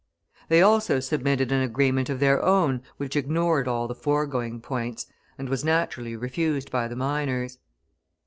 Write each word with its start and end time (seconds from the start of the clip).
They 0.49 0.63
also 0.63 0.99
submitted 0.99 1.51
an 1.51 1.61
agreement 1.61 2.09
of 2.09 2.19
their 2.19 2.41
own 2.43 2.81
which 2.97 3.15
ignored 3.15 3.67
all 3.67 3.87
the 3.87 3.93
foregoing 3.93 4.59
points, 4.59 5.05
and 5.37 5.47
was, 5.47 5.63
naturally, 5.63 6.15
refused 6.15 6.71
by 6.71 6.87
the 6.87 6.95
miners. 6.95 7.59